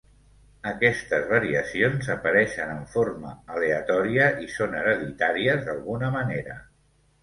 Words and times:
Aquestes 0.69 1.27
variacions 1.33 2.09
apareixen 2.15 2.73
en 2.77 2.81
forma 2.95 3.37
aleatòria 3.59 4.33
i 4.49 4.53
són 4.59 4.77
hereditàries 4.83 5.67
d'alguna 5.71 6.15
manera. 6.23 6.63